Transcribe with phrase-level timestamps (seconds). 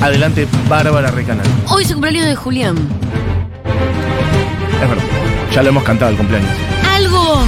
[0.00, 1.46] Adelante, Bárbara Recanal.
[1.68, 2.76] Hoy es el cumpleaños de Julián.
[4.82, 5.04] Es verdad.
[5.52, 6.50] Ya lo hemos cantado el cumpleaños.
[6.90, 7.44] Algo,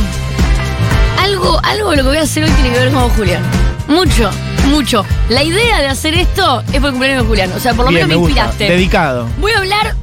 [1.19, 3.43] algo, algo de lo que voy a hacer hoy tiene que ver con Julián.
[3.89, 4.31] Mucho,
[4.69, 5.05] mucho.
[5.31, 7.53] La idea de hacer esto es por el cumpleaños de Julián.
[7.57, 8.69] O sea, por lo Bien, menos me, inspiraste.
[8.69, 9.29] Dedicado.
[9.39, 9.97] Voy a hablar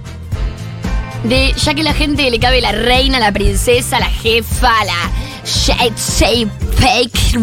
[1.26, 5.12] de, ya que la gente le cabe la reina, la princesa, la jefa, la
[5.46, 7.40] shade shape fake.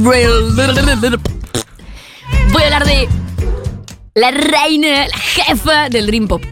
[2.52, 3.08] Voy a hablar de
[4.16, 6.42] la reina, la jefa del Dream Pop.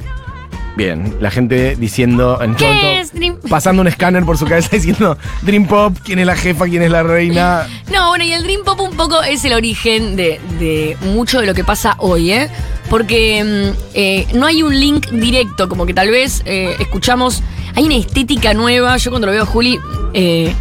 [0.76, 5.16] Bien, la gente diciendo en ¿Qué es Dream pasando un escáner por su cabeza diciendo
[5.42, 7.66] Dream Pop, quién es la jefa, quién es la reina.
[7.90, 11.46] No, bueno, y el Dream Pop un poco es el origen de, de mucho de
[11.46, 12.50] lo que pasa hoy, ¿eh?
[12.90, 17.42] Porque mm, eh, no hay un link directo, como que tal vez eh, escuchamos.
[17.76, 18.98] Hay una estética nueva.
[18.98, 19.80] Yo cuando lo veo a Juli,
[20.12, 20.52] eh,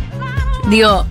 [0.69, 1.05] digo,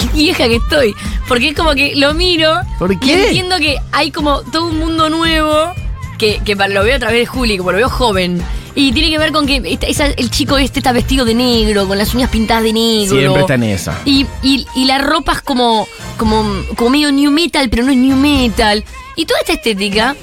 [0.00, 0.94] qué vieja que estoy.
[1.26, 2.52] Porque es como que lo miro.
[2.78, 5.72] ¿Por Y entiendo que hay como todo un mundo nuevo
[6.18, 8.42] que, que lo veo a través de Juli, como lo veo joven.
[8.74, 11.88] Y tiene que ver con que esta- esa- el chico este está vestido de negro,
[11.88, 13.16] con las uñas pintadas de negro.
[13.16, 13.98] Siempre está en esa.
[14.04, 16.44] Y, y, y la ropa es como, como,
[16.76, 18.84] como medio new metal, pero no es new metal.
[19.16, 20.14] Y toda esta estética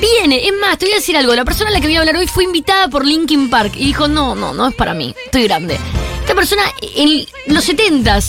[0.00, 0.46] viene.
[0.46, 1.34] Es más, te voy a decir algo.
[1.34, 3.86] La persona a la que voy a hablar hoy fue invitada por Linkin Park y
[3.86, 5.14] dijo, no, no, no es para mí.
[5.24, 5.76] Estoy grande.
[6.20, 6.62] Esta persona
[6.96, 8.20] en los 70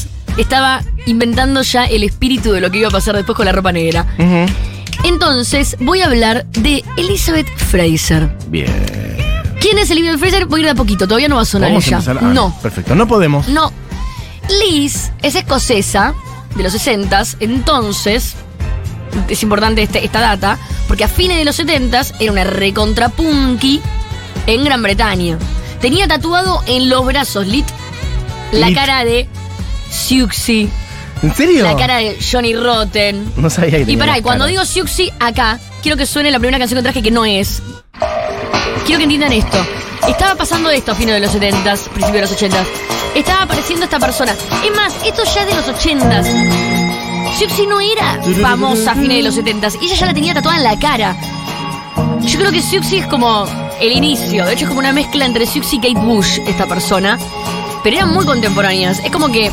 [0.41, 3.71] estaba inventando ya el espíritu de lo que iba a pasar después con la ropa
[3.71, 4.05] negra.
[5.03, 8.29] Entonces, voy a hablar de Elizabeth Fraser.
[8.49, 8.67] Bien.
[9.61, 10.45] ¿Quién es Elizabeth Fraser?
[10.45, 12.17] Voy a ir de a poquito, todavía no va a sonar Vamos a empezar.
[12.21, 12.55] Ah, no.
[12.61, 13.47] Perfecto, no podemos.
[13.47, 13.71] No.
[14.65, 16.13] Liz es escocesa
[16.55, 18.33] de los 60 entonces
[19.27, 23.79] es importante este- esta data porque a fines de los 70 era una recontra punky
[24.47, 25.37] en Gran Bretaña.
[25.81, 27.67] Tenía tatuado en los brazos lit
[28.51, 29.29] la cara de
[29.89, 30.69] Siouxsie,
[31.21, 31.63] ¿En serio?
[31.63, 33.33] la cara de Johnny Rotten.
[33.37, 36.57] No sabía que Y pará, y cuando digo Siouxsie acá, quiero que suene la primera
[36.59, 37.61] canción que traje que no es.
[38.85, 39.57] Quiero que entiendan esto.
[40.07, 42.65] Estaba pasando esto a fines de los 70, principios de los 80.
[43.15, 44.33] Estaba apareciendo esta persona.
[44.65, 46.23] Es más, esto ya es de los 80.
[47.37, 50.57] Siouxsie no era famosa a fines de los 70 y ella ya la tenía tatuada
[50.57, 51.15] en la cara.
[52.21, 53.45] Yo creo que Siouxsie es como
[53.79, 54.45] el inicio.
[54.45, 57.17] De hecho, es como una mezcla entre Siouxsie y Kate Bush, esta persona.
[57.83, 58.99] Pero eran muy contemporáneas.
[59.03, 59.51] Es como que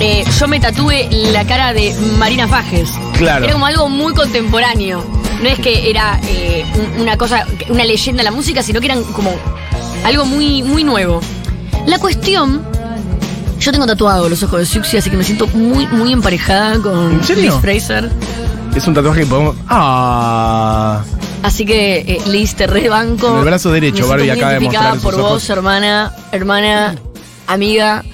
[0.00, 2.90] eh, yo me tatué la cara de Marina Fajes.
[3.18, 3.44] Claro.
[3.44, 5.04] Era como algo muy contemporáneo.
[5.42, 8.86] No es que era eh, un- una cosa, una leyenda de la música, sino que
[8.86, 9.32] eran como
[10.04, 11.20] algo muy, muy nuevo.
[11.86, 12.62] La cuestión.
[13.58, 17.12] Yo tengo tatuado los ojos de Siouxsie, así que me siento muy, muy emparejada con
[17.12, 17.52] ¿En serio?
[17.52, 18.10] Liz Fraser.
[18.74, 19.54] Es un tatuaje que podemos.
[19.68, 21.02] ¡Ah!
[21.42, 23.28] Así que, eh, Liz, te rebanco.
[23.32, 25.30] En el brazo derecho, Barbie acaba de mostrar por ojos.
[25.32, 26.94] vos, hermana, hermana,
[27.52, 28.04] amiga.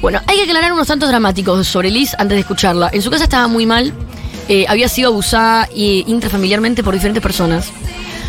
[0.00, 2.90] Bueno, hay que aclarar unos tantos dramáticos sobre Liz antes de escucharla.
[2.92, 3.92] En su casa estaba muy mal.
[4.48, 7.70] eh, había sido abusada intrafamiliarmente por diferentes personas.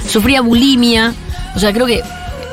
[0.08, 1.14] Sufría bulimia.
[1.56, 2.02] O sea, creo que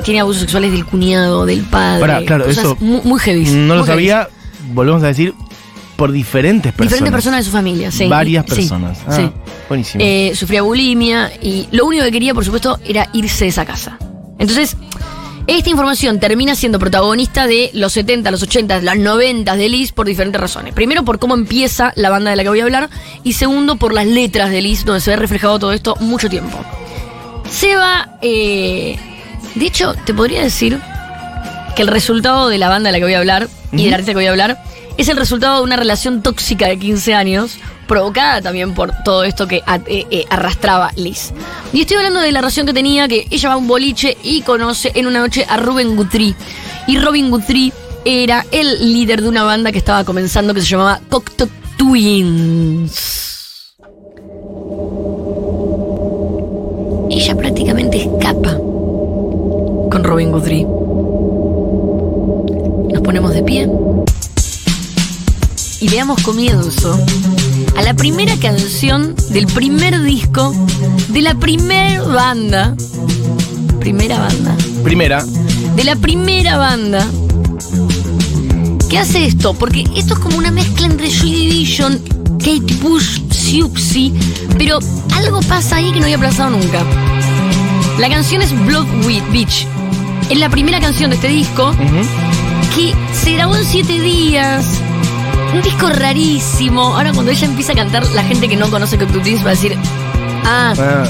[0.03, 1.99] tiene abusos sexuales del cuñado, del padre.
[2.01, 3.43] Pará, claro, cosas eso Muy, muy heavy.
[3.51, 3.87] No lo heavy.
[4.07, 4.29] sabía,
[4.73, 5.33] volvemos a decir,
[5.97, 6.91] por diferentes personas.
[6.93, 8.07] Diferentes personas de su familia, sí.
[8.07, 8.97] Varias Sí, personas.
[9.05, 9.31] Ah, sí.
[9.67, 10.03] Buenísimo.
[10.03, 13.97] Eh, sufría bulimia y lo único que quería, por supuesto, era irse de esa casa.
[14.39, 14.77] Entonces,
[15.57, 20.05] esta información termina siendo protagonista de los 70, los 80, los 90 de Liz por
[20.05, 20.73] diferentes razones.
[20.75, 22.89] Primero, por cómo empieza la banda de la que voy a hablar.
[23.23, 26.59] Y segundo, por las letras de Liz, donde se ve reflejado todo esto mucho tiempo.
[27.49, 28.97] Seba, eh,
[29.55, 30.79] de hecho, te podría decir
[31.75, 34.11] que el resultado de la banda de la que voy a hablar y del artista
[34.11, 34.63] que voy a hablar
[34.99, 39.47] es el resultado de una relación tóxica de 15 años, provocada también por todo esto
[39.47, 41.31] que eh, eh, arrastraba Liz.
[41.71, 44.41] Y estoy hablando de la relación que tenía, que ella va a un boliche y
[44.41, 46.35] conoce en una noche a Ruben Guthrie.
[46.85, 47.71] Y Robin Guthrie
[48.03, 53.77] era el líder de una banda que estaba comenzando que se llamaba Cocteau Twins.
[57.09, 60.67] Ella prácticamente escapa con Robin Guthrie.
[62.91, 63.69] Nos ponemos de pie
[65.81, 66.99] y le damos comienzo
[67.77, 70.53] a la primera canción del primer disco
[71.09, 72.75] de la primer banda.
[73.79, 74.55] Primera banda.
[74.83, 75.25] Primera,
[75.75, 77.07] De la primera banda.
[78.89, 79.53] ¿Qué hace esto?
[79.53, 82.01] Porque esto es como una mezcla entre Joy Division,
[82.39, 84.13] Kate Bush, Siouxsie,
[84.57, 84.79] pero
[85.11, 86.83] algo pasa ahí que no había pasado nunca.
[87.99, 88.87] La canción es Blood
[89.31, 89.67] Beach.
[90.29, 91.71] Es la primera canción de este disco
[92.75, 94.81] que se grabó en siete días.
[95.53, 96.95] Un disco rarísimo.
[96.95, 99.53] Ahora cuando ella empieza a cantar, la gente que no conoce Cocteau Twins va a
[99.53, 99.75] decir,
[100.45, 101.03] ah, ah,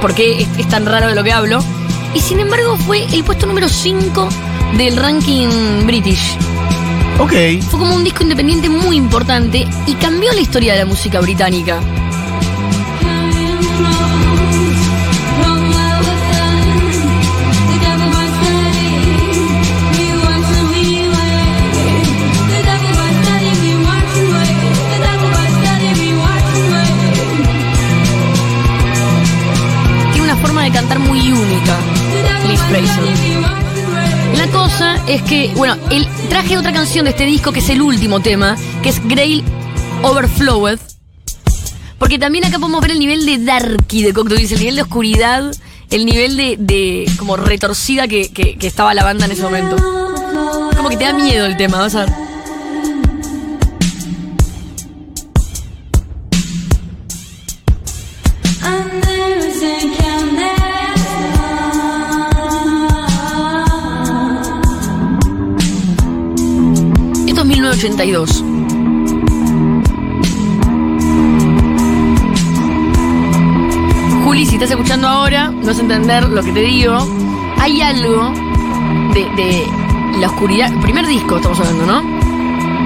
[0.00, 1.60] ¿por qué es, es tan raro de lo que hablo?
[2.14, 4.28] Y sin embargo fue el puesto número 5
[4.76, 6.36] del ranking British.
[7.18, 7.32] ok.
[7.70, 11.80] Fue como un disco independiente muy importante y cambió la historia de la música británica.
[30.86, 31.76] Cantar muy única,
[32.46, 33.04] Liz Fraser.
[34.36, 37.80] La cosa es que, bueno, el, traje otra canción de este disco que es el
[37.80, 39.42] último tema, que es Grail
[40.02, 40.78] Overflowed.
[41.98, 45.52] Porque también acá podemos ver el nivel de darky de Cocteau el nivel de oscuridad,
[45.90, 49.76] el nivel de, de como retorcida que, que- que estaba la banda en ese momento.
[50.76, 52.23] Como que te da miedo el tema, vas a ver.
[67.64, 68.44] 1982.
[74.24, 76.98] Juli, si estás escuchando ahora, no vas a entender lo que te digo.
[77.58, 78.32] Hay algo
[79.14, 79.66] de, de
[80.20, 80.70] la oscuridad.
[80.72, 82.02] El primer disco estamos hablando, ¿no?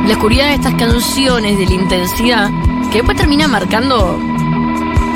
[0.07, 2.51] La oscuridad de estas canciones, de la intensidad,
[2.93, 4.17] que después termina marcando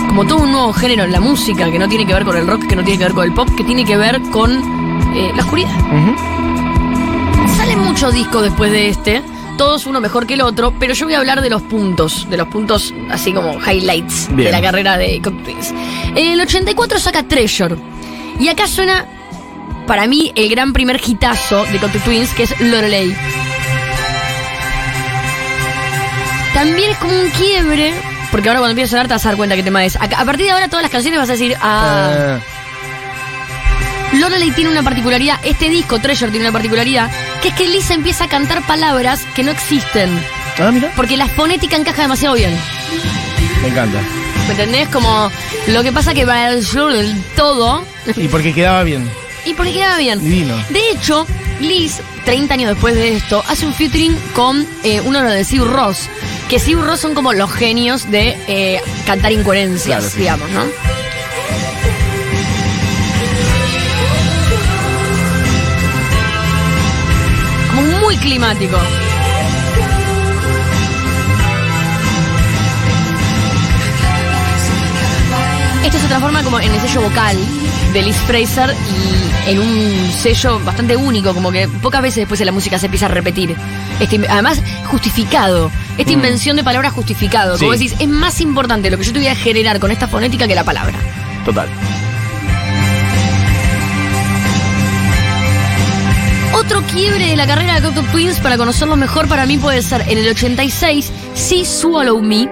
[0.09, 2.49] como todo un nuevo género en la música, que no tiene que ver con el
[2.49, 4.51] rock, que no tiene que ver con el pop, que tiene que ver con
[5.15, 5.71] eh, la oscuridad.
[7.57, 9.23] Salen muchos discos después de este,
[9.63, 12.37] todos uno mejor que el otro, pero yo voy a hablar de los puntos, de
[12.37, 15.71] los puntos así como highlights de la carrera de Cocteau Twins.
[16.17, 17.77] En el 84 saca Treasure,
[18.41, 19.07] y acá suena,
[19.87, 23.15] para mí, el gran primer hitazo de Cocteau Twins, que es Lorelei.
[26.55, 27.95] También es como un quiebre,
[28.33, 29.95] porque ahora cuando empieces a sonar te vas a dar cuenta qué tema es.
[29.95, 32.41] A, a partir de ahora todas las canciones vas a decir, ah...
[32.41, 32.41] Ah,
[34.15, 37.11] Lorelei tiene una particularidad, este disco Treasure tiene una particularidad,
[37.43, 40.11] que es que Lisa empieza a cantar palabras que no existen,
[40.61, 40.93] ah, mira.
[40.97, 42.57] porque la fonética encaja demasiado bien.
[43.63, 43.99] Me encanta.
[44.47, 44.89] ¿Me entendés?
[44.89, 45.31] Como
[45.69, 46.65] lo que pasa que va el
[47.37, 47.85] todo
[48.17, 49.09] Y porque quedaba bien.
[49.45, 50.21] y porque quedaba bien.
[50.23, 50.57] Divino.
[50.71, 51.27] De hecho,
[51.61, 56.09] Liz, 30 años después de esto, hace un featuring con eh, uno de Sigur Ross,
[56.49, 60.19] que Sigur Ross son como los genios de eh, cantar incoherencias, Claro, sí.
[60.19, 60.65] digamos, ¿no?
[68.13, 68.77] Muy climático.
[75.85, 77.37] Esto se transforma como en el sello vocal
[77.93, 78.75] de Liz Fraser
[79.47, 82.87] y en un sello bastante único, como que pocas veces después de la música se
[82.87, 83.57] empieza a repetir.
[83.99, 85.71] Este, además, justificado.
[85.99, 87.59] Esta invención de palabras justificado.
[87.59, 87.75] Como Mm.
[87.75, 90.55] Decís, es más importante lo que yo te voy a generar con esta fonética que
[90.55, 90.99] la palabra.
[91.45, 91.69] Total.
[96.65, 100.05] Otro quiebre de la carrera de Cocteau Twins para conocerlos mejor para mí puede ser
[100.07, 102.49] en el 86, See Swallow Me.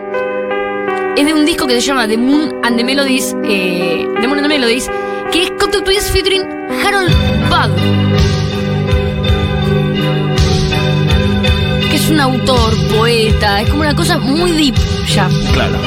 [1.17, 4.41] Es de un disco que se llama The Moon and the Melodies, eh, The Moon
[4.41, 4.91] and the Melodies,
[5.31, 6.43] que es Cocteau Twins featuring
[6.85, 7.15] Harold
[7.49, 7.71] Budd.
[11.89, 14.75] Que es un autor, poeta, es como una cosa muy deep
[15.07, 15.29] ya.
[15.53, 15.79] Claro.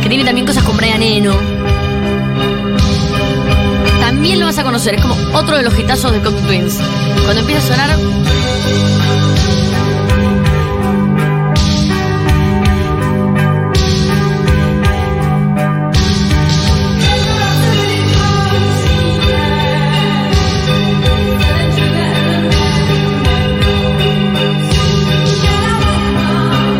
[0.00, 1.53] Que tiene también cosas con Brian Eno.
[4.24, 6.78] También lo vas a conocer, es como otro de los hitazos de Cocteau Twins.
[7.24, 7.98] Cuando empieza a sonar.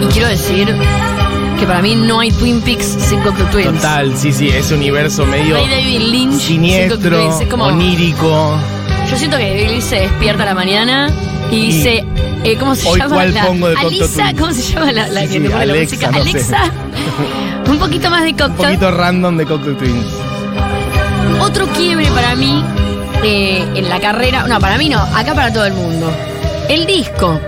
[0.00, 0.93] Y quiero decir
[1.64, 3.72] que para mí no hay Twin Peaks sin Cocteau Twins.
[3.72, 7.40] Total, sí, sí, ese universo medio hay David Lynch siniestro, Twins.
[7.40, 8.58] Es como, onírico.
[9.10, 11.10] Yo siento que David Lynch se despierta a la mañana
[11.50, 12.04] y Y, dice,
[12.44, 13.14] eh, ¿cómo se ¿hoy llama?
[13.14, 14.32] cuál la, pongo de Alisa?
[14.38, 16.10] ¿cómo se llama la, la Sí, que sí, te pone la Alexa, música?
[16.10, 16.30] no sé.
[16.30, 16.62] Alexa.
[17.70, 18.64] Un poquito más de Un Cocteau.
[18.66, 20.06] poquito random de Cocteau Twins.
[21.40, 22.62] Otro quiebre para mí
[23.22, 26.12] eh, en la carrera, no, para mí no, acá para todo el mundo.
[26.68, 27.40] El disco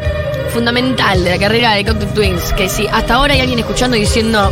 [0.57, 4.01] fundamental de la carrera de Cocteau Twins, que si hasta ahora hay alguien escuchando y
[4.01, 4.51] diciendo,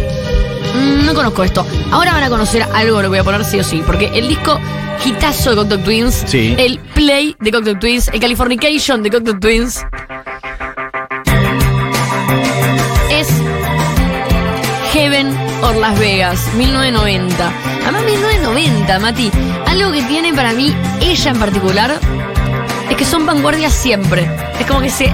[0.74, 3.64] "Mm, no conozco esto, ahora van a conocer algo, lo voy a poner sí o
[3.64, 4.60] sí, porque el disco
[5.02, 6.54] hitazo de Cocteau Twins, Sí.
[6.58, 9.82] el Play de Cocteau Twins, el Californication de Cocteau Twins,
[13.10, 13.28] es
[14.92, 17.50] Heaven or Las Vegas, 1990.
[17.82, 19.30] Además, 1990, Mati.
[19.66, 21.98] Algo que tiene para mí ella en particular
[22.90, 24.28] es que son vanguardias siempre.
[24.60, 25.10] Es como que se.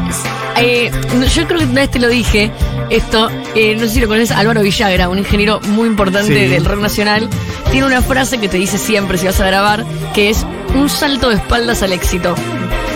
[0.61, 0.91] Eh,
[1.35, 2.51] yo creo que una vez te lo dije.
[2.91, 6.49] Esto, eh, no sé si lo conoces, Álvaro Villagra, un ingeniero muy importante Sí.
[6.51, 7.29] del rock nacional,
[7.71, 11.29] tiene una frase que te dice siempre si vas a grabar, que es un salto
[11.29, 12.35] de espaldas al éxito.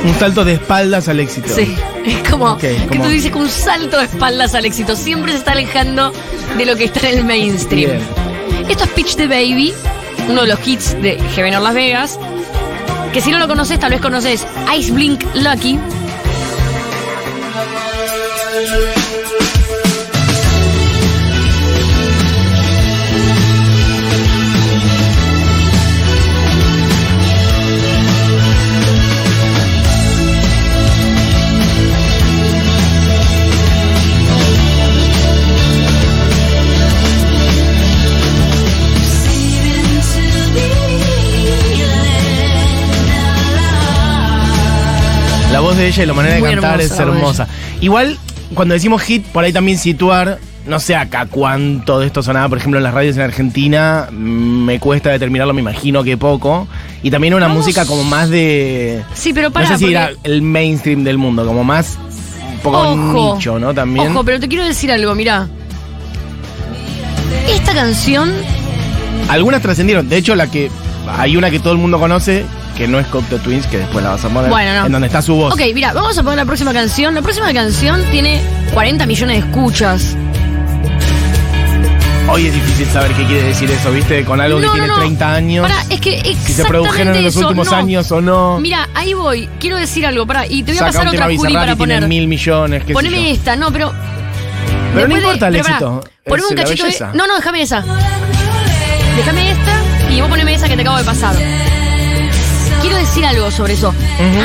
[0.04, 1.48] Un salto de espaldas al éxito.
[1.54, 4.96] Sí, es como que como- tú dices que un salto de espaldas al éxito.
[4.96, 6.12] Siempre se está alejando
[6.58, 7.90] de lo que está en el mainstream.
[7.92, 8.68] Bien.
[8.68, 9.72] Esto es Pitch the Baby,
[10.28, 12.18] uno de los hits de Heaven or Las Vegas.
[13.12, 14.44] Que si no lo conoces, tal vez conoces
[14.76, 15.78] Ice Blink Lucky.
[45.50, 47.48] La voz de ella y la manera de cantar es hermosa.
[47.80, 48.18] Igual
[48.54, 52.58] cuando decimos hit, por ahí también situar, no sé acá cuánto de esto sonaba, por
[52.58, 54.14] ejemplo, en las radios en Argentina, mm,
[54.64, 56.66] me cuesta determinarlo, me imagino que poco.
[57.02, 59.02] Y también una Vamos- música como más de...
[59.14, 59.66] Sí, pero para.
[59.66, 61.98] no sé si porque- era el mainstream del mundo, como más
[62.54, 63.34] un poco Ojo.
[63.34, 63.74] nicho, ¿no?
[63.74, 64.10] También.
[64.12, 65.48] Ojo, pero te quiero decir algo, mira.
[67.48, 68.32] Esta canción,
[69.28, 70.08] Algunas trascendieron.
[70.08, 70.70] De hecho, la que
[71.08, 72.44] hay una que todo el mundo conoce,
[72.76, 74.50] que no es Cocteau Twins, que después la vas a poner.
[74.50, 74.86] Bueno, no.
[74.86, 75.54] En donde está su voz.
[75.54, 77.14] ok, mira, vamos a poner la próxima canción.
[77.14, 78.40] La próxima canción tiene
[78.72, 80.16] 40 millones de escuchas.
[82.26, 84.24] Hoy es difícil saber qué quiere decir eso, ¿viste?
[84.24, 85.00] Con algo que No, tiene no, no.
[85.00, 85.68] 30 años.
[85.68, 88.58] Pará, es que si se produjeron en los exactamente últimos años o no.
[88.60, 89.46] Mira, ahí voy.
[89.60, 90.46] Quiero decir algo, pará.
[90.46, 92.08] Y te voy a Saca pasar otra Juli para poner.
[92.08, 93.30] mil millones, qué sé Poneme yo.
[93.34, 93.92] esta, no, pero.
[94.94, 96.04] Pero no después de- importa el pero pará, éxito.
[96.24, 96.88] Poneme es un la cachito de.
[96.88, 97.10] belleza.
[97.14, 97.84] No, no, déjame esa.
[99.16, 99.72] Déjame esta
[100.12, 101.34] y vos poneme esa que te acabo de pasar.
[102.84, 103.94] Quiero decir algo sobre eso.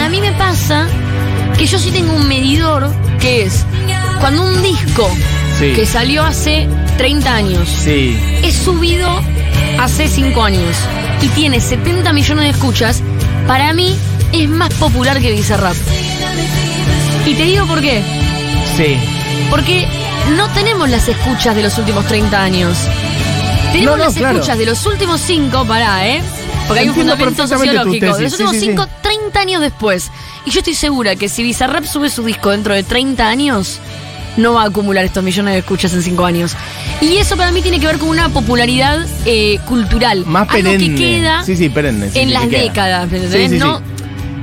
[0.01, 0.87] A mí me pasa
[1.57, 3.65] que yo sí tengo un medidor que es
[4.21, 5.09] cuando un disco
[5.59, 5.73] Sí.
[5.73, 8.17] que salió hace 30 años Sí.
[8.43, 9.09] es subido
[9.77, 10.77] hace 5 años
[11.21, 13.01] y tiene 70 millones de escuchas,
[13.45, 13.93] para mí
[14.31, 15.75] es más popular que Bizarrap.
[17.25, 18.01] Y te digo por qué.
[18.77, 18.95] Sí.
[19.49, 19.85] Porque
[20.37, 22.77] no tenemos las escuchas de los últimos 30 años.
[23.73, 24.35] Tenemos No, no, las claro.
[24.37, 26.21] escuchas de los últimos 5, pará, ¿eh?
[26.69, 28.15] Porque hay un Entiendo fundamento sociológico.
[28.17, 28.65] Tesis, últimos sí, sí.
[28.67, 30.09] 5, 30 años después.
[30.45, 33.79] Y yo estoy segura que si Bizarrap sube su disco dentro de 30 años,
[34.37, 36.55] no va a acumular estos millones de escuchas en 5 años.
[37.01, 40.25] Y eso para mí tiene que ver con una popularidad eh, cultural.
[40.25, 40.89] Más algo perenne.
[40.89, 42.09] que queda Sí, sí, perenne.
[42.11, 43.09] sí, en las décadas,
[43.51, 43.81] no,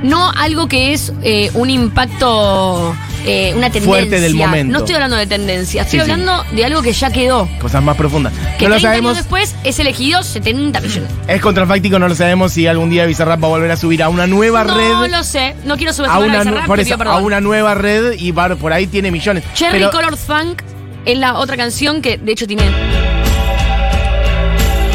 [0.03, 2.93] no algo que es eh, un impacto,
[3.27, 3.81] eh, una tendencia.
[3.89, 4.71] Fuerte del momento.
[4.73, 6.11] No estoy hablando de tendencia, estoy Sí, sí.
[6.11, 7.47] hablando de algo que ya quedó.
[7.59, 8.33] Cosas más profundas.
[8.57, 9.09] Que no lo 30 sabemos.
[9.11, 11.09] años después es elegido 70 millones.
[11.27, 14.09] Es contrafáctico, no lo sabemos si algún día Bizarrap va a volver a subir a
[14.09, 15.11] una nueva No red.
[15.11, 17.13] lo sé, no quiero a subestimar a, una, nu- Bizarrap, por te eso, pido perdón.
[17.15, 19.43] a una nueva red y va- por ahí tiene millones.
[19.53, 20.61] Cherry Pero- Colored Funk
[21.05, 22.63] es la otra canción que de hecho tiene.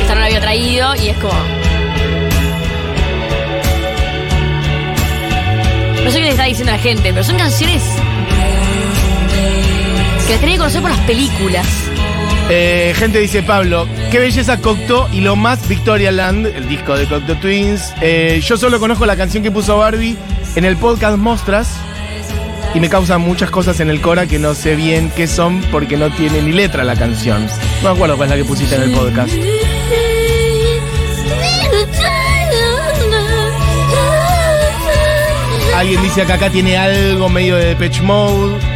[0.01, 1.33] Esta no la había traído y es como.
[6.05, 7.81] No sé qué le está diciendo la gente, pero son canciones.
[10.27, 11.67] Que las tenés que conocer por las películas.
[12.51, 17.07] Eh, gente dice Pablo, qué belleza Cocteau y lo más Victoria Land, el disco de
[17.07, 17.95] Cocteau Twins.
[18.01, 20.17] Eh, yo solo conozco la canción que puso Barbie
[20.57, 21.69] en el podcast Mostras
[22.75, 25.97] y me causan muchas cosas en el Cora que no sé bien qué son porque
[25.97, 27.47] no tiene ni letra la canción.
[27.83, 29.33] No me acuerdo cuál es la que pusiste en el podcast.
[35.75, 38.72] Alguien dice que acá tiene algo medio de Depeche Mode.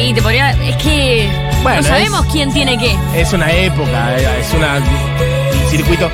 [0.00, 0.50] Y te podría.
[0.52, 1.28] Es que.
[1.62, 2.96] Bueno, no sabemos quién tiene qué.
[3.14, 6.10] Es una época, eh, es una, un circuito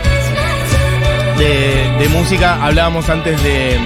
[1.38, 2.59] de, de música.
[2.64, 3.78] Hablábamos antes de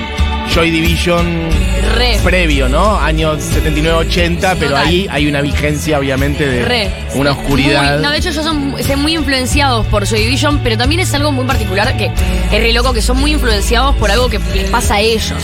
[0.54, 1.50] Joy Division
[1.96, 2.18] Re.
[2.24, 2.96] previo, ¿no?
[2.98, 4.86] Años 79-80, pero Total.
[4.86, 6.90] ahí hay una vigencia, obviamente, de Re.
[7.14, 7.94] una oscuridad.
[7.94, 11.12] Muy- no, de hecho, ellos son están muy influenciados por Joy Division, pero también es
[11.12, 14.70] algo muy particular que es re loco que son muy influenciados por algo que les
[14.70, 15.42] pasa a ellos,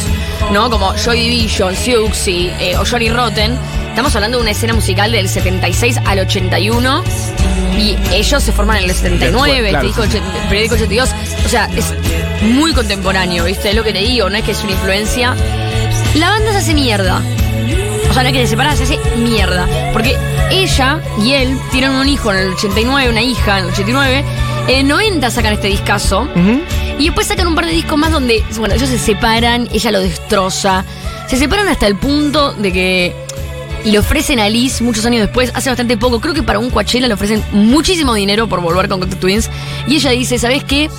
[0.50, 0.70] ¿no?
[0.70, 3.56] Como Joy Division, Siouxsie eh, o Johnny Rotten.
[3.96, 7.02] Estamos hablando de una escena musical del 76 al 81
[7.78, 11.08] y ellos se forman en el 79, Después, claro, el periódico 82.
[11.46, 11.94] O sea, es
[12.42, 13.70] muy contemporáneo, ¿viste?
[13.70, 15.34] Es lo que te digo, no es que es una influencia.
[16.14, 17.22] La banda se hace mierda.
[18.10, 19.66] O sea, no es que se separa, se hace mierda.
[19.94, 20.14] Porque
[20.50, 24.24] ella y él tienen un hijo en el 89, una hija en el 89.
[24.68, 26.28] En el 90 sacan este discazo.
[26.98, 30.00] Y después sacan un par de discos más donde, bueno, ellos se separan, ella lo
[30.00, 30.84] destroza.
[31.28, 33.25] Se separan hasta el punto de que
[33.90, 37.06] le ofrecen a Liz muchos años después, hace bastante poco, creo que para un Coachella
[37.08, 39.48] le ofrecen muchísimo dinero por volver con Cocteau Twins.
[39.86, 40.90] Y ella dice, ¿sabes qué?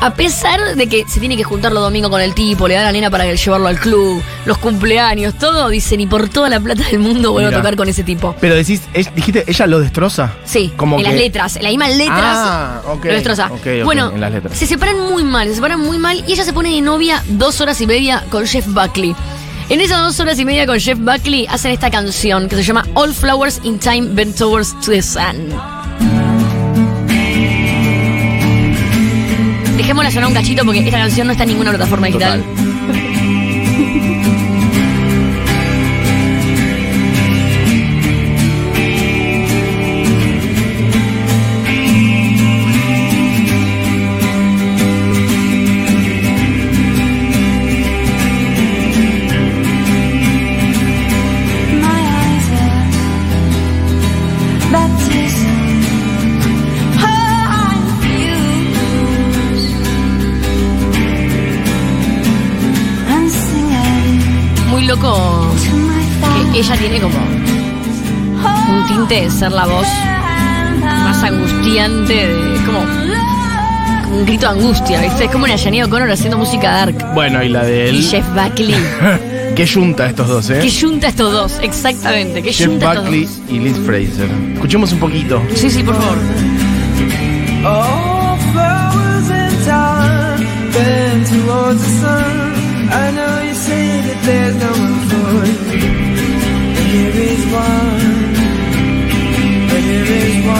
[0.00, 2.82] A pesar de que se tiene que juntar los domingos con el tipo, le da
[2.82, 6.82] la nena para llevarlo al club, los cumpleaños, todo, dice, ni por toda la plata
[6.90, 7.58] del mundo vuelvo Mira.
[7.58, 8.34] a tocar con ese tipo.
[8.40, 10.34] Pero decís, es- dijiste, ella lo destroza.
[10.44, 12.20] Sí, Como en que- las letras, en las mismas letras.
[12.22, 13.46] Ah, ok, Lo destroza.
[13.46, 14.58] ok, ok, bueno, en las letras.
[14.58, 17.60] se separan muy mal, se separan muy mal y ella se pone de novia dos
[17.62, 19.14] horas y media con Jeff Buckley.
[19.68, 22.86] En esas dos horas y media con Jeff Buckley hacen esta canción que se llama
[22.94, 25.50] All Flowers in Time Bent Towards to the Sun.
[29.76, 32.44] Dejémosla sonar un cachito porque esta canción no está en ninguna plataforma digital.
[32.44, 34.46] Total.
[64.96, 65.52] loco
[66.52, 67.18] que ella tiene como
[68.70, 69.86] un tinte de ser la voz
[70.80, 72.80] más angustiante, de, como,
[74.16, 75.24] un grito de angustia, ¿viste?
[75.24, 77.14] Es como una Janine O'Connor haciendo música dark.
[77.14, 78.04] Bueno, y la de Y él.
[78.04, 78.74] Jeff Buckley.
[79.56, 80.60] Qué junta estos dos, ¿eh?
[80.60, 82.42] que junta estos dos, exactamente.
[82.42, 84.28] Que Jeff junta Buckley estos y Liz Fraser.
[84.54, 85.42] Escuchemos un poquito.
[85.48, 85.58] dos.
[85.58, 86.18] Sí, sí, por favor.
[87.64, 92.56] All flowers in time bend towards the sun.
[92.88, 95.90] I know you say that there's no one for you.
[96.74, 98.34] But here is one.
[99.70, 100.55] But here is one.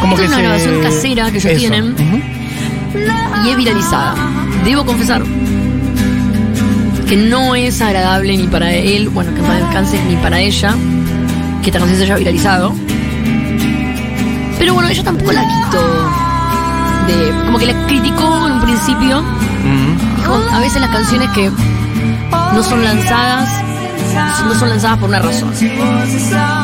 [0.00, 1.58] Como Esto que es una se- grabación casera que ellos Eso.
[1.58, 1.94] tienen
[3.44, 4.14] y es viralizada.
[4.64, 5.22] Debo confesar
[7.06, 10.74] que no es agradable ni para él, bueno, que más descanse, ni para ella,
[11.62, 12.72] que esta canción se haya viralizado.
[14.58, 16.10] Pero bueno, ella tampoco la quitó.
[17.06, 19.18] De, como que la criticó en un principio.
[19.18, 20.16] Ujú.
[20.16, 21.50] Dijo, a veces las canciones que
[22.54, 23.48] no son lanzadas,
[24.14, 25.52] no son lanzadas por una razón.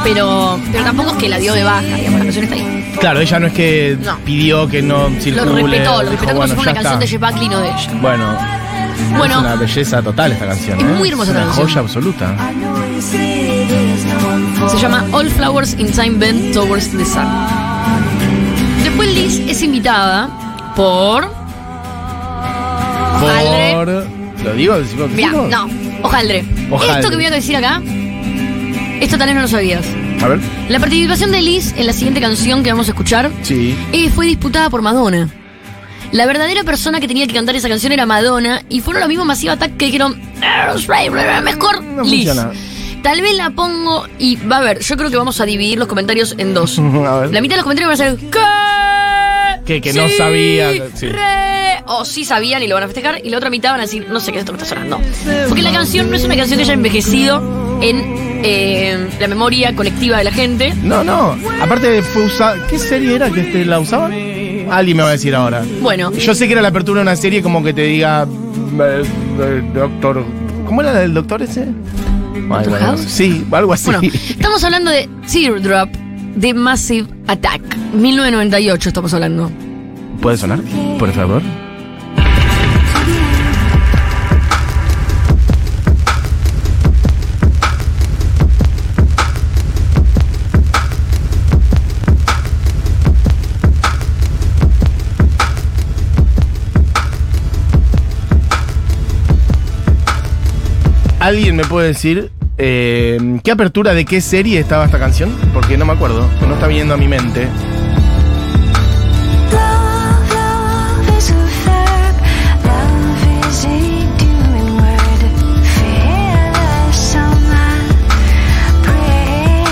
[0.04, 2.94] Pero, pero tampoco es que la dio de baja, digamos, la canción está ahí.
[3.00, 4.16] Claro, ella no es que No.
[4.24, 5.44] pidió que no circule.
[5.44, 7.18] Lo respetó, lo respetó como bueno, si fuera una canción de está.
[7.18, 7.90] Jeff Buckley, no de ella.
[8.00, 8.38] Bueno,
[9.18, 9.34] Bueno.
[9.34, 10.78] es una belleza total esta canción.
[10.80, 10.88] Es ¿eh?
[10.98, 11.66] muy hermosa Es una canción.
[11.66, 12.34] joya absoluta.
[14.70, 17.26] Se llama All Flowers in Time Bend Towards the Sun.
[18.82, 20.28] Después Liz es invitada
[20.74, 21.30] por.
[23.20, 23.88] Por.
[24.44, 24.78] ¿Lo digo?
[24.78, 25.48] ¿Decimos que Mira, digo?
[25.48, 25.68] no,
[26.06, 26.44] Ojaldre.
[26.70, 26.96] Ojaldre.
[27.00, 27.82] Esto que voy a decir acá,
[29.00, 29.84] esto tal vez no lo sabías.
[30.22, 30.40] A ver.
[30.68, 33.76] La participación de Liz en la siguiente canción que vamos a escuchar Sí.
[33.92, 35.28] eh, fue disputada por Madonna.
[36.12, 39.26] La verdadera persona que tenía que cantar esa canción era Madonna y fueron los mismos
[39.26, 41.10] Massive Attack que dijeron "Aerosmith,
[41.42, 42.26] mejor No Liz.
[42.28, 42.52] funciona.
[43.02, 45.86] Tal vez la pongo y va a ver, yo creo que vamos a dividir los
[45.88, 46.78] comentarios en dos.
[47.06, 47.32] A ver.
[47.32, 49.64] La mitad de los comentarios van a ser ¿Qué?
[49.74, 51.06] Que- que no sabía, sí.
[51.08, 51.18] re",
[51.86, 53.20] O sí sabían y lo van a festejar.
[53.24, 55.00] Y la otra mitad van a decir, no sé qué es esto que está sonando.
[55.48, 58.02] Porque la canción no es una canción que haya envejecido en
[58.42, 60.72] eh, la memoria colectiva de la gente.
[60.82, 61.36] No, no.
[61.60, 62.66] Aparte fue usada.
[62.68, 64.06] ¿Qué serie era que este la usaba?
[64.06, 65.62] Alguien me va a decir ahora.
[65.80, 68.24] Bueno, Yo sé que era la apertura de una serie como que te diga.
[68.24, 69.02] eh,
[69.40, 70.24] eh, Doctor.
[70.66, 71.68] ¿Cómo era el doctor ese?
[72.50, 72.96] Ay, bueno?
[72.98, 73.86] Sí, algo así.
[73.90, 75.88] bueno, estamos hablando de Teardrop
[76.34, 77.62] de Massive Attack.
[77.94, 79.50] 1998 estamos hablando.
[80.20, 80.60] ¿Puede sonar?
[80.98, 81.42] Por favor.
[101.26, 105.36] ¿Alguien me puede decir eh, qué apertura de qué serie estaba esta canción?
[105.52, 107.48] Porque no me acuerdo, no está viniendo a mi mente.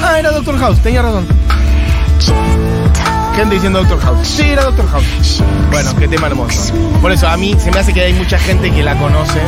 [0.02, 1.24] Ah, era Doctor House, tenía razón.
[3.36, 4.26] Gente diciendo Doctor House.
[4.26, 5.40] Sí, era Doctor House.
[5.70, 6.74] Bueno, qué tema hermoso.
[7.00, 9.40] Por eso a mí se me hace que hay mucha gente que la conoce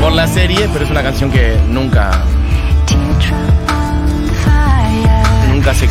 [0.00, 2.24] por la serie, pero es una canción que nunca,
[5.52, 5.88] nunca se...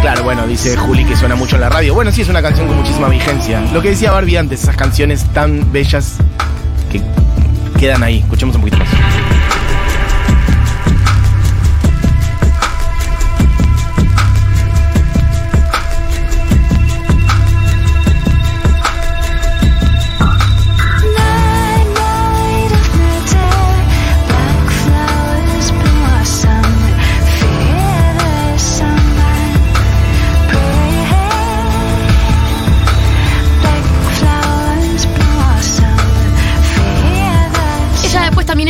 [0.00, 1.94] Claro, bueno, dice Juli que suena mucho en la radio.
[1.94, 3.60] Bueno, sí, es una canción con muchísima vigencia.
[3.72, 6.16] Lo que decía Barbie antes, esas canciones tan bellas
[6.90, 7.02] que
[7.78, 8.20] quedan ahí.
[8.20, 8.88] Escuchemos un poquito más.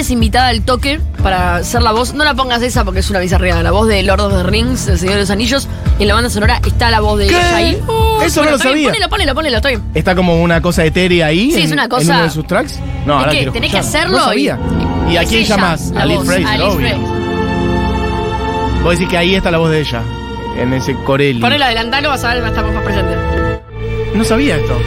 [0.06, 2.14] Es invitada al toque para ser la voz.
[2.14, 3.60] No la pongas esa porque es una bizarría.
[3.62, 5.66] La voz de Lord of the Rings, El Señor de los Anillos.
[5.98, 7.36] En la banda sonora está la voz de ¿Qué?
[7.36, 7.82] ella ahí.
[8.22, 8.88] Eso no lo está bien, sabía.
[8.90, 9.82] Ponelo, ponelo, ponelo, está bien.
[9.94, 11.50] ¿Está como una cosa etérea ahí?
[11.50, 12.78] Sí, es en- una en cosa- uno de sus tracks?
[13.04, 14.58] No, Es ahora que tenés que hacerlo No sabía.
[15.08, 15.90] y- ¿Y a es quién ella, llamás?
[15.90, 16.96] la A Liz Fraser, obvio.
[18.82, 20.02] Vos decís que ahí está la voz de ella.
[20.58, 21.40] En ese Corelli.
[21.40, 23.14] Ponelo adelantalo, vas a ver, va a estar más presente.
[24.14, 24.78] No sabía esto.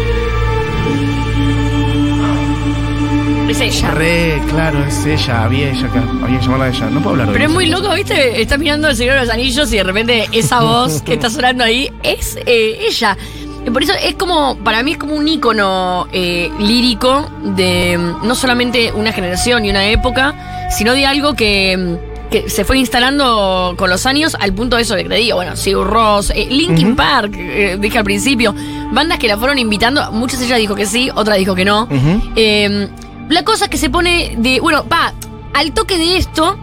[3.49, 3.91] Es ella.
[3.91, 6.03] Re, claro, es ella, había ella acá.
[6.23, 6.85] Había que llamarla a ella.
[6.91, 7.55] No puedo hablar de Pero es eso.
[7.59, 8.41] muy loco, ¿viste?
[8.41, 11.63] Estás mirando el Señor de los Anillos y de repente esa voz que está sonando
[11.63, 13.17] ahí es eh, ella.
[13.65, 18.25] Y por eso es como, para mí es como un ícono eh, lírico de mm,
[18.27, 22.77] no solamente una generación y una época, sino de algo que, mm, que se fue
[22.77, 26.31] instalando con los años al punto de eso de que te digo, bueno, Sigur Ross,
[26.35, 26.95] eh, Linkin Ujú.
[26.95, 28.53] Park, eh, dije al principio,
[28.91, 31.83] bandas que la fueron invitando, muchas de ellas dijo que sí, otra dijo que no.
[31.83, 32.21] Ujú.
[32.35, 32.87] Eh,
[33.29, 34.59] la cosa es que se pone de.
[34.59, 35.13] Bueno, va,
[35.53, 36.57] al toque de esto,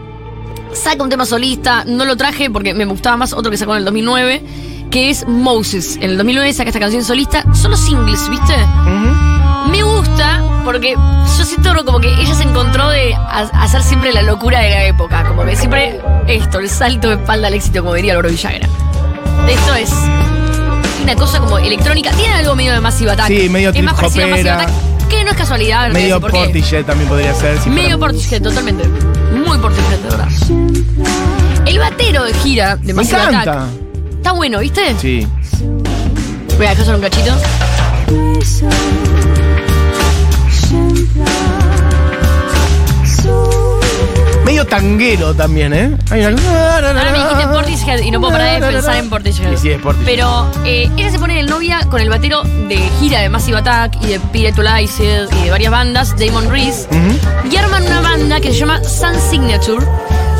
[0.72, 1.84] saca un tema solista.
[1.86, 4.42] No lo traje porque me gustaba más otro que sacó en el 2009,
[4.90, 5.96] que es Moses.
[5.96, 7.44] En el 2009 saca esta canción solista.
[7.54, 8.54] Son los singles, ¿viste?
[9.70, 10.94] Me gusta porque
[11.38, 14.84] yo siento como que ella se encontró de ha- hacer siempre la locura de la
[14.84, 15.24] época.
[15.26, 18.68] Como que siempre esto, el salto de espalda al éxito, como diría Loro Villagra.
[19.48, 19.90] Esto es
[21.02, 22.10] una cosa como electrónica.
[22.12, 23.28] Tiene algo medio de Massive Attack.
[23.28, 24.50] Sí, medio Es más trip parecido a Massive.
[24.50, 24.70] Attack,
[25.26, 25.90] no es casualidad.
[25.92, 26.20] Medio.
[26.20, 27.58] Portishead también podría ser.
[27.60, 28.88] si Medio fuera- Portishead, totalmente.
[29.46, 30.28] Muy Portishead, de verdad.
[31.66, 33.40] El batero de gira de Me encanta.
[33.40, 33.68] Attack
[34.16, 34.94] está bueno, ¿viste?
[35.00, 35.26] Sí.
[36.56, 37.32] Voy a dejar solo un cachito.
[44.66, 45.96] Medio tanguero también, ¿eh?
[46.10, 49.50] Hay una- Ahora me dijiste Portishead y no puedo parar de pensar en Portishead.
[49.52, 50.06] Sí, sí, es Portishead.
[50.06, 53.96] Pero eh, ella se pone el novia con el batero de gira de Massive Attack
[54.02, 56.88] y de Spiritualized y de varias bandas, Damon Reese.
[56.90, 57.48] Ujú.
[57.50, 59.86] Y arman una banda que se llama Sun Signature,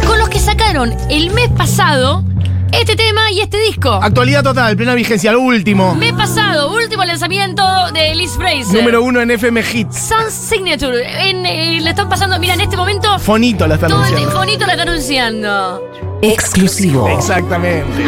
[0.06, 2.24] con los que sacaron el mes pasado
[2.72, 3.90] este tema y este disco.
[4.02, 5.94] Actualidad total, plena vigencia, lo último.
[5.94, 8.74] Mes pasado, último lanzamiento de Liz Fraser.
[8.74, 9.96] Número uno en FM Hits.
[9.96, 11.28] Sun Signature.
[11.30, 14.28] En, eh, le están pasando, mira, en este momento Fonito la están todo anunciando.
[14.30, 15.82] telefonito la está anunciando.
[16.22, 17.08] Exclusivo.
[17.08, 18.04] Exactamente.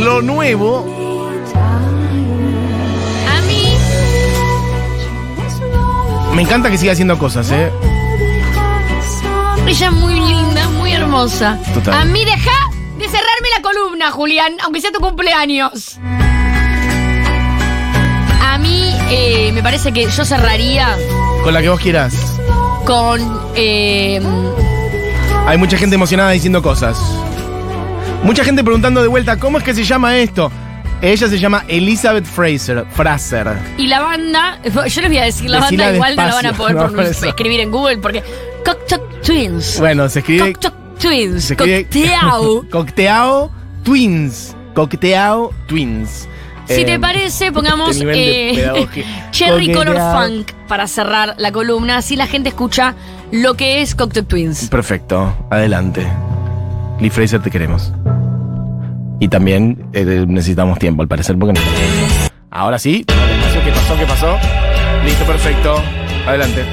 [0.00, 0.86] Lo nuevo.
[3.28, 3.74] A mí,
[6.34, 7.70] Me encanta que siga haciendo cosas, ¿eh?
[9.66, 11.58] ella es muy linda, muy hermosa.
[11.74, 11.94] Total.
[11.94, 12.59] A mí deja de
[13.10, 15.98] cerrarme la columna, Julián, aunque sea tu cumpleaños.
[18.42, 20.96] A mí eh, me parece que yo cerraría
[21.44, 22.14] Con la que vos quieras.
[22.84, 23.20] con...
[23.54, 24.20] eh,
[25.46, 26.98] Hay mucha gente emocionada diciendo cosas.
[28.22, 30.50] Mucha gente preguntando de vuelta, ¿cómo es que se llama esto?
[31.02, 32.84] Ella se llama Elizabeth Fraser.
[32.90, 33.56] Fraser.
[33.78, 36.46] y la banda, yo les voy a decir la Decila banda, igual no la van
[36.46, 37.26] a despacio, poder no, por pronun- eso.
[37.26, 38.22] escribir en Google porque...
[38.64, 39.78] Cocktail Twins.
[39.78, 40.52] Bueno, se escribe.
[40.52, 41.54] Cocktail Twins.
[41.56, 42.68] Cocktail.
[42.70, 43.50] Cocteao
[43.82, 44.56] Twins.
[44.74, 46.28] Cocteao Twins.
[46.66, 48.86] Si Eh, te parece, pongamos este eh.
[49.32, 49.96] Cherry Color.
[49.96, 52.94] Funk para cerrar la columna, así la gente escucha
[53.32, 54.68] lo que es Cocktail Twins.
[54.68, 56.06] Perfecto, adelante.
[57.00, 57.92] Lee Fraser, te queremos.
[59.18, 61.60] Y también eh, necesitamos tiempo, al parecer, porque no.
[62.50, 63.96] Ahora sí, ¿qué pasó?
[63.98, 64.36] ¿Qué pasó?
[65.04, 65.82] Listo, perfecto.
[66.26, 66.64] Adelante.